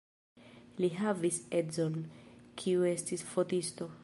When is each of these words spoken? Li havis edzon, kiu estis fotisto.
Li 0.83 0.89
havis 1.01 1.37
edzon, 1.59 2.01
kiu 2.63 2.89
estis 2.97 3.29
fotisto. 3.35 3.95